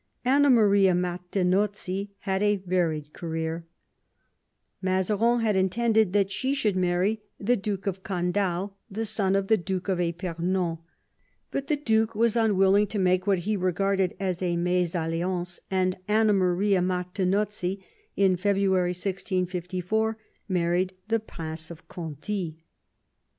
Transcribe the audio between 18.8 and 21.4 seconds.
1654 married the